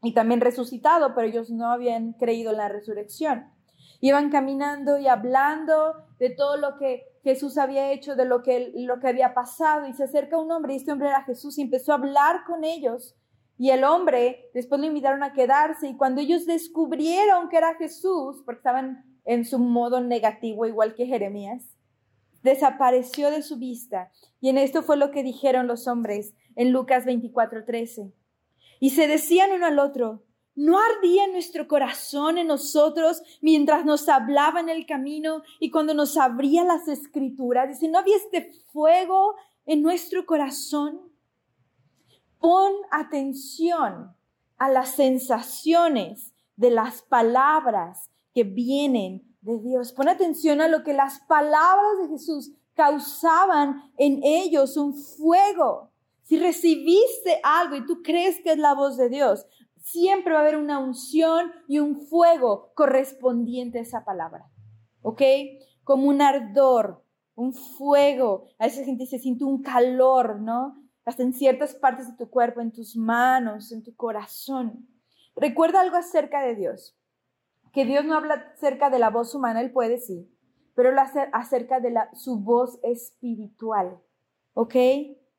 [0.03, 3.49] y también resucitado, pero ellos no habían creído en la resurrección.
[4.01, 8.99] Iban caminando y hablando de todo lo que Jesús había hecho, de lo que, lo
[8.99, 11.93] que había pasado, y se acerca un hombre, y este hombre era Jesús, y empezó
[11.93, 13.15] a hablar con ellos
[13.57, 18.41] y el hombre después lo invitaron a quedarse y cuando ellos descubrieron que era Jesús,
[18.45, 21.63] porque estaban en su modo negativo igual que Jeremías,
[22.41, 24.11] desapareció de su vista.
[24.41, 28.11] Y en esto fue lo que dijeron los hombres en Lucas 24:13.
[28.79, 30.23] Y se decían uno al otro,
[30.55, 36.17] ¿no ardía nuestro corazón en nosotros mientras nos hablaba en el camino y cuando nos
[36.17, 37.69] abría las escrituras?
[37.69, 39.35] Dice, ¿no había este fuego
[39.65, 41.12] en nuestro corazón?
[42.43, 44.13] Pon atención
[44.57, 49.93] a las sensaciones de las palabras que vienen de Dios.
[49.93, 55.93] Pon atención a lo que las palabras de Jesús causaban en ellos un fuego.
[56.23, 59.45] Si recibiste algo y tú crees que es la voz de Dios,
[59.77, 64.51] siempre va a haber una unción y un fuego correspondiente a esa palabra.
[65.01, 65.21] ¿Ok?
[65.85, 68.47] Como un ardor, un fuego.
[68.59, 70.82] A veces gente se siente un calor, ¿no?
[71.05, 74.87] Hasta en ciertas partes de tu cuerpo, en tus manos, en tu corazón.
[75.35, 76.97] Recuerda algo acerca de Dios,
[77.71, 80.29] que Dios no habla acerca de la voz humana, Él puede sí,
[80.75, 83.99] pero lo hace acerca de su voz espiritual,
[84.53, 84.75] ¿ok?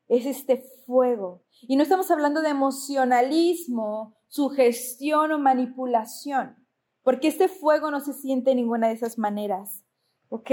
[0.07, 1.43] es este fuego.
[1.61, 6.55] Y no estamos hablando de emocionalismo, sugestión o manipulación,
[7.03, 9.83] porque este fuego no se siente de ninguna de esas maneras.
[10.29, 10.51] ¿Ok?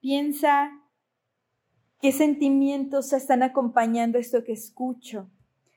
[0.00, 0.70] Piensa
[2.00, 5.28] qué sentimientos están acompañando esto que escucho.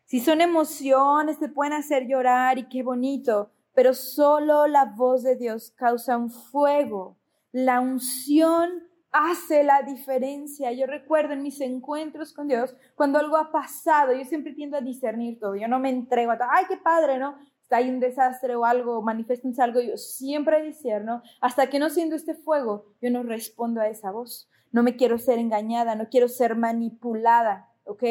[0.06, 5.36] Si son emociones, te pueden hacer llorar y qué bonito, pero solo la voz de
[5.36, 7.18] Dios causa un fuego.
[7.52, 10.72] La unción hace la diferencia.
[10.72, 14.82] Yo recuerdo en mis encuentros con Dios, cuando algo ha pasado, yo siempre tiendo a
[14.82, 15.56] discernir todo.
[15.56, 16.48] Yo no me entrego a todo.
[16.52, 17.38] Ay, qué padre, ¿no?
[17.62, 19.80] Está ahí un desastre o algo, manifiéstense algo.
[19.80, 21.24] Yo siempre discierno.
[21.40, 24.50] Hasta que no siendo este fuego, yo no respondo a esa voz.
[24.72, 28.04] No me quiero ser engañada, no quiero ser manipulada, ¿ok?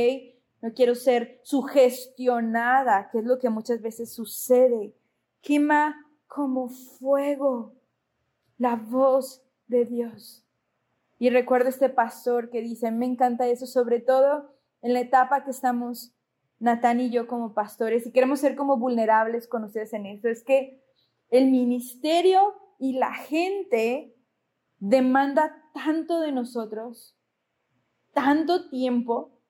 [0.62, 4.94] No quiero ser sugestionada, que es lo que muchas veces sucede.
[5.40, 7.74] Quema como fuego
[8.58, 10.44] la voz de Dios.
[11.18, 15.50] Y recuerdo este pastor que dice, me encanta eso, sobre todo en la etapa que
[15.50, 16.12] estamos
[16.58, 20.28] Natán y yo como pastores y queremos ser como vulnerables con ustedes en eso.
[20.28, 20.82] Es que
[21.30, 24.14] el ministerio y la gente
[24.78, 27.16] demanda tanto de nosotros,
[28.12, 29.40] tanto tiempo,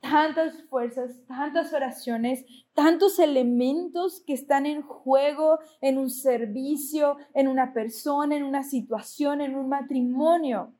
[0.00, 2.44] tantas fuerzas, tantas oraciones,
[2.74, 9.40] tantos elementos que están en juego en un servicio, en una persona, en una situación,
[9.40, 10.74] en un matrimonio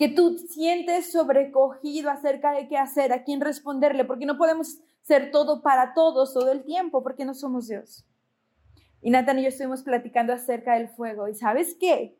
[0.00, 5.30] que tú sientes sobrecogido acerca de qué hacer, a quién responderle, porque no podemos ser
[5.30, 8.06] todo para todos todo el tiempo, porque no somos Dios.
[9.02, 11.28] Y Nathan y yo estuvimos platicando acerca del fuego.
[11.28, 12.18] ¿Y sabes qué?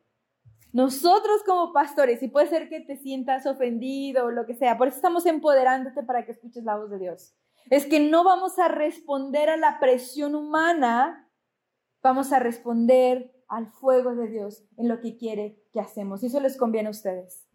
[0.73, 4.87] Nosotros como pastores, y puede ser que te sientas ofendido o lo que sea, por
[4.87, 7.35] eso estamos empoderándote para que escuches la voz de Dios.
[7.69, 11.29] Es que no vamos a responder a la presión humana,
[12.01, 16.23] vamos a responder al fuego de Dios en lo que quiere que hacemos.
[16.23, 17.45] Y eso les conviene a ustedes.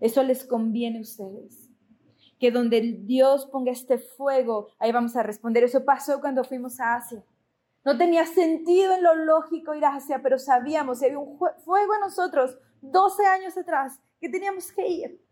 [0.00, 1.70] Eso les conviene a ustedes.
[2.38, 5.64] Que donde Dios ponga este fuego, ahí vamos a responder.
[5.64, 7.24] Eso pasó cuando fuimos a Asia.
[7.84, 12.00] No tenía sentido en lo lógico ir a Asia, pero sabíamos, había un fuego en
[12.00, 15.24] nosotros 12 años atrás que teníamos que ir.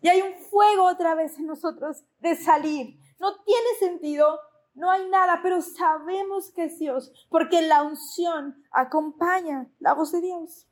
[0.00, 2.98] Y hay un fuego otra vez en nosotros de salir.
[3.18, 4.38] No tiene sentido,
[4.74, 10.20] no hay nada, pero sabemos que es Dios, porque la unción acompaña la voz de
[10.20, 10.68] Dios.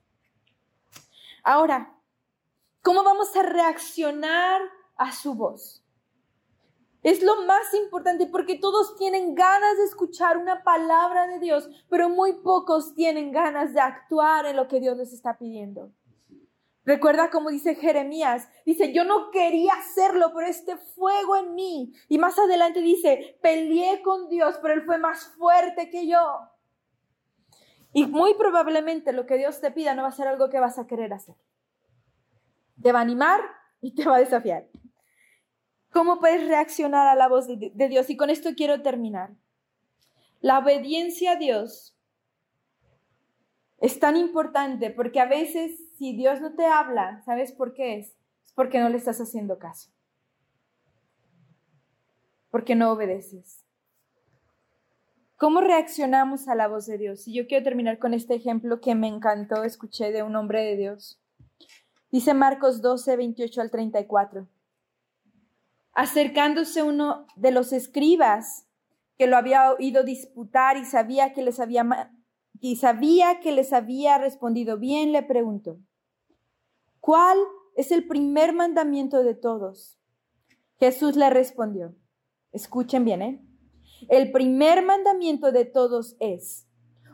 [1.43, 2.01] Ahora,
[2.83, 4.63] ¿Cómo vamos a reaccionar
[4.97, 5.80] a su voz?
[7.03, 12.09] Es lo más importante porque todos tienen ganas de escuchar una palabra de Dios, pero
[12.09, 15.93] muy pocos tienen ganas de actuar en lo que Dios les está pidiendo.
[16.85, 21.93] Recuerda como dice Jeremías, dice, yo no quería hacerlo, pero este fuego en mí.
[22.09, 26.41] Y más adelante dice, peleé con Dios, pero Él fue más fuerte que yo.
[27.93, 30.79] Y muy probablemente lo que Dios te pida no va a ser algo que vas
[30.79, 31.37] a querer hacer
[32.83, 33.41] te va a animar
[33.81, 34.67] y te va a desafiar.
[35.93, 38.11] ¿Cómo puedes reaccionar a la voz de, Dios?
[38.11, 39.31] Y con esto quiero terminar.
[40.41, 41.97] La obediencia a Dios
[43.79, 48.17] es tan importante porque a veces si Dios no te habla, ¿sabes por qué es?
[48.45, 49.91] Es porque no le estás haciendo caso.
[52.51, 53.65] Porque no obedeces.
[55.37, 57.27] ¿Cómo reaccionamos a la voz de Dios?
[57.27, 60.77] Y yo quiero terminar con este ejemplo que me encantó, escuché de un hombre de
[60.77, 61.19] Dios.
[62.13, 64.47] Dice Marcos 12, 28 al 34.
[65.93, 68.67] Acercándose uno de los escribas
[69.19, 72.11] que lo había oído disputar y sabía que les había,
[72.61, 75.79] y sabía que les había respondido bien, le preguntó,
[77.01, 77.39] ¿cuál
[77.77, 79.99] es el primer mandamiento de todos?
[80.79, 81.95] Jesús le respondió,
[82.53, 83.45] escuchen bien, ¿eh?
[84.09, 86.67] El primer mandamiento de todos es,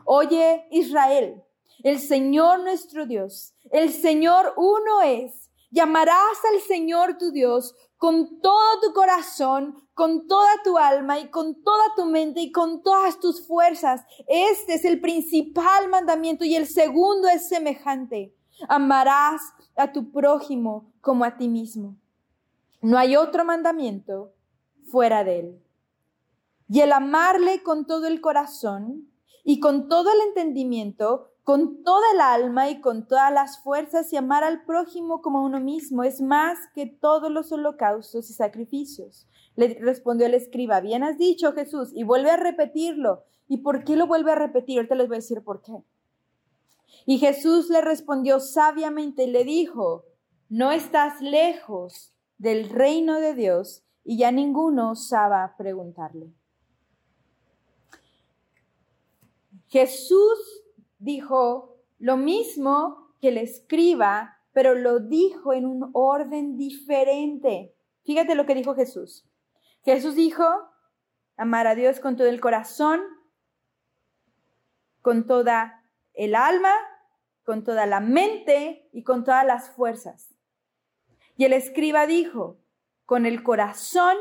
[0.05, 1.43] oye Israel,
[1.83, 5.51] el Señor nuestro Dios, el Señor uno es.
[5.69, 11.63] Llamarás al Señor tu Dios con todo tu corazón, con toda tu alma y con
[11.63, 14.05] toda tu mente y con todas tus fuerzas.
[14.27, 18.35] Este es el principal mandamiento y el segundo es semejante.
[18.69, 19.41] Amarás
[19.75, 21.95] a tu prójimo como a ti mismo.
[22.81, 24.33] No hay otro mandamiento
[24.91, 25.63] fuera de él.
[26.69, 29.09] Y el amarle con todo el corazón
[29.43, 34.17] y con todo el entendimiento con toda el alma y con todas las fuerzas y
[34.17, 39.25] amar al prójimo como a uno mismo es más que todos los holocaustos y sacrificios.
[39.55, 43.23] Le respondió el escriba, bien has dicho Jesús, y vuelve a repetirlo.
[43.47, 44.79] ¿Y por qué lo vuelve a repetir?
[44.79, 45.71] Ahorita les voy a decir por qué.
[47.05, 50.03] Y Jesús le respondió sabiamente y le dijo,
[50.49, 56.33] no estás lejos del reino de Dios y ya ninguno osaba preguntarle.
[59.69, 60.66] Jesús
[60.99, 67.75] dijo lo mismo que el escriba, pero lo dijo en un orden diferente.
[68.03, 69.27] Fíjate lo que dijo Jesús.
[69.83, 70.45] Jesús dijo,
[71.35, 73.01] amar a Dios con todo el corazón,
[75.01, 75.83] con toda
[76.13, 76.73] el alma,
[77.43, 80.33] con toda la mente y con todas las fuerzas.
[81.37, 82.57] Y el escriba dijo,
[83.05, 84.17] con el corazón,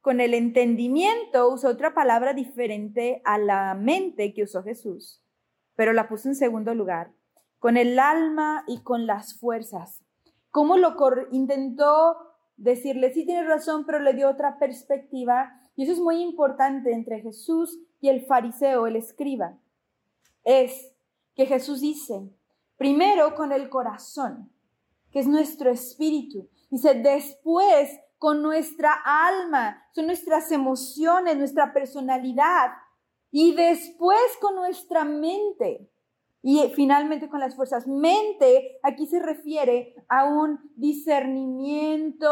[0.00, 5.23] con el entendimiento, usó otra palabra diferente a la mente que usó Jesús,
[5.76, 7.12] pero la puso en segundo lugar,
[7.58, 10.02] con el alma y con las fuerzas.
[10.50, 10.94] ¿Cómo lo
[11.32, 12.16] intentó
[12.56, 15.60] decirle, sí tiene razón, pero le dio otra perspectiva?
[15.76, 19.58] Y eso es muy importante entre Jesús y el fariseo, el escriba.
[20.44, 20.92] Es
[21.34, 22.30] que Jesús dice,
[22.76, 24.50] primero con el corazón,
[25.10, 26.48] que es nuestro espíritu.
[26.70, 32.72] Dice, después con nuestra alma, son nuestras emociones, nuestra personalidad.
[33.36, 35.90] Y después con nuestra mente.
[36.40, 37.84] Y finalmente con las fuerzas.
[37.84, 42.28] Mente aquí se refiere a un discernimiento,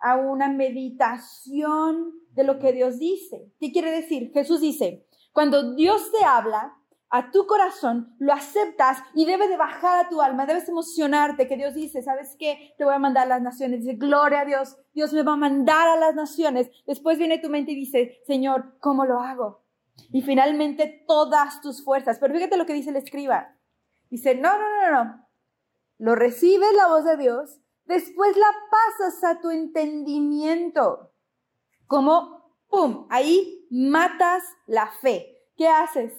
[0.00, 3.52] a una meditación de lo que Dios dice.
[3.60, 4.30] ¿Qué quiere decir?
[4.32, 6.74] Jesús dice, cuando Dios te habla,
[7.10, 11.56] a tu corazón, lo aceptas y debe de bajar a tu alma, debes emocionarte que
[11.56, 12.74] Dios dice, ¿sabes qué?
[12.78, 13.80] Te voy a mandar a las naciones.
[13.80, 16.68] Dice, gloria a Dios, Dios me va a mandar a las naciones.
[16.86, 19.65] Después viene tu mente y dice, Señor, ¿cómo lo hago?
[20.12, 22.18] Y finalmente todas tus fuerzas.
[22.18, 23.54] Pero fíjate lo que dice el escriba.
[24.10, 25.26] Dice, no, no, no, no.
[25.98, 31.12] Lo recibes la voz de Dios, después la pasas a tu entendimiento.
[31.86, 33.06] Como, ¡pum!
[33.10, 35.36] Ahí matas la fe.
[35.56, 36.12] ¿Qué haces?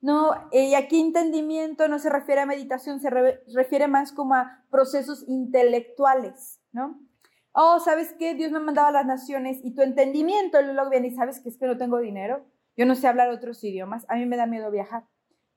[0.00, 5.24] No, y aquí entendimiento no se refiere a meditación, se refiere más como a procesos
[5.26, 7.00] intelectuales, ¿no?
[7.52, 8.34] Oh, ¿sabes qué?
[8.34, 11.56] Dios me mandaba a las naciones y tu entendimiento luego viene y sabes que es
[11.56, 12.44] que no tengo dinero,
[12.76, 15.04] yo no sé hablar otros idiomas, a mí me da miedo viajar.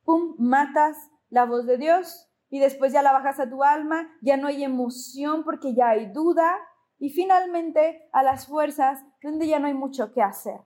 [0.03, 0.97] Pum, matas
[1.29, 4.63] la voz de Dios y después ya la bajas a tu alma, ya no hay
[4.63, 6.57] emoción porque ya hay duda
[6.97, 10.61] y finalmente a las fuerzas donde ya no hay mucho que hacer,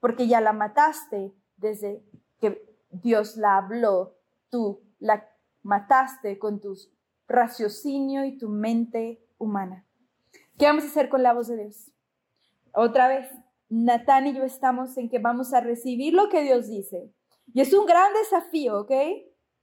[0.00, 2.04] porque ya la mataste desde
[2.40, 4.16] que Dios la habló,
[4.50, 5.28] tú la
[5.62, 6.76] mataste con tu
[7.26, 9.86] raciocinio y tu mente humana.
[10.58, 11.90] ¿Qué vamos a hacer con la voz de Dios?
[12.72, 13.28] Otra vez,
[13.72, 17.10] Natán y yo estamos en que vamos a recibir lo que Dios dice.
[17.54, 18.92] Y es un gran desafío, ¿ok?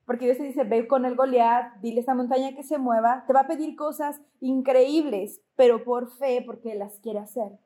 [0.04, 3.24] Porque Dios te dice, ve con el Goliat, dile a esta montaña que se mueva,
[3.28, 7.60] te va a pedir cosas increíbles, pero por fe, porque las quiere hacer.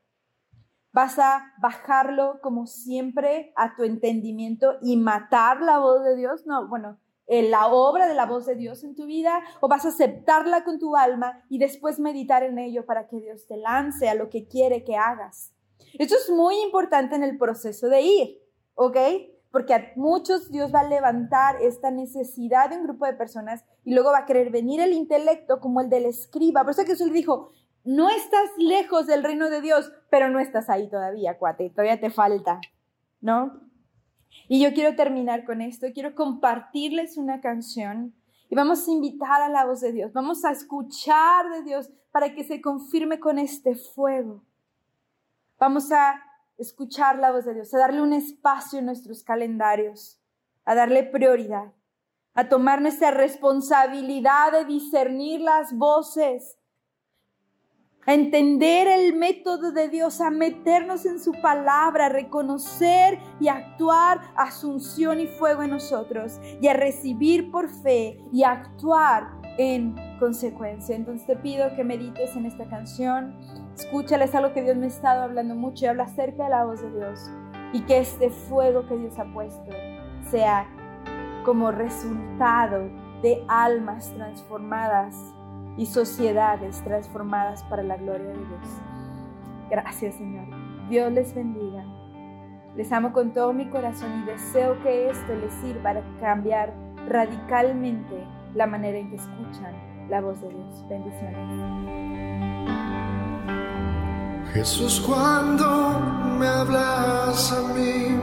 [0.91, 6.45] ¿Vas a bajarlo como siempre a tu entendimiento y matar la voz de Dios?
[6.45, 9.89] No, bueno, la obra de la voz de Dios en tu vida o vas a
[9.89, 14.13] aceptarla con tu alma y después meditar en ello para que Dios te lance a
[14.13, 15.52] lo que quiere que hagas.
[15.99, 18.39] Esto es muy importante en el proceso de ir,
[18.75, 18.97] ¿ok?
[19.51, 23.93] Porque a muchos Dios va a levantar esta necesidad de un grupo de personas y
[23.93, 26.63] luego va a querer venir el intelecto como el del escriba.
[26.63, 27.51] Por eso Jesús le dijo,
[27.83, 32.09] no estás lejos del reino de Dios, pero no estás ahí todavía, cuate, todavía te
[32.09, 32.59] falta,
[33.21, 33.61] ¿no?
[34.47, 38.15] Y yo quiero terminar con esto, quiero compartirles una canción
[38.49, 42.33] y vamos a invitar a la voz de Dios, vamos a escuchar de Dios para
[42.33, 44.43] que se confirme con este fuego.
[45.63, 46.21] Vamos a
[46.57, 50.21] escuchar la voz de Dios, a darle un espacio en nuestros calendarios,
[50.65, 51.71] a darle prioridad,
[52.33, 56.57] a tomar nuestra responsabilidad de discernir las voces
[58.05, 64.19] a entender el método de Dios, a meternos en su palabra, a reconocer y actuar
[64.35, 70.95] asunción y fuego en nosotros y a recibir por fe y actuar en consecuencia.
[70.95, 73.39] Entonces te pido que medites en esta canción,
[73.75, 76.65] escúchala, es algo que Dios me ha estado hablando mucho y habla acerca de la
[76.65, 77.31] voz de Dios
[77.73, 79.71] y que este fuego que Dios ha puesto
[80.29, 80.67] sea
[81.43, 82.89] como resultado
[83.21, 85.15] de almas transformadas
[85.77, 88.67] y sociedades transformadas para la gloria de Dios.
[89.69, 90.45] Gracias Señor.
[90.89, 91.83] Dios les bendiga.
[92.75, 96.73] Les amo con todo mi corazón y deseo que esto les sirva para cambiar
[97.07, 99.73] radicalmente la manera en que escuchan
[100.09, 100.85] la voz de Dios.
[100.89, 103.02] Bendiciones.
[104.53, 105.99] Jesús, cuando
[106.37, 108.19] me hablas a mí,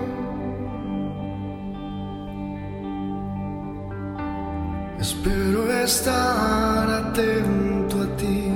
[5.01, 8.49] espero estar atento a ti.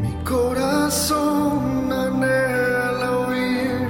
[0.00, 3.88] Mi corazón anhela oír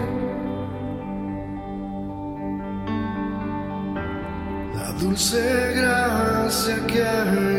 [4.74, 7.49] la dulce gracia que hay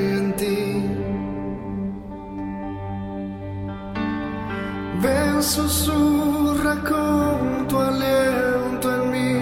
[5.41, 9.33] susurra con tu aliento en mí.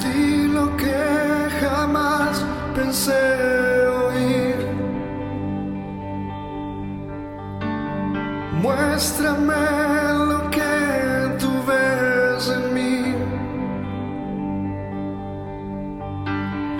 [0.00, 4.58] Di lo que jamás pensé oír.
[8.60, 9.54] Muéstrame
[10.30, 13.14] lo que tú ves en mí.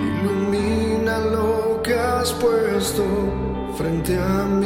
[0.07, 3.03] Ilumina lo que has puesto
[3.77, 4.58] frente a mí.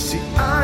[0.00, 0.59] Y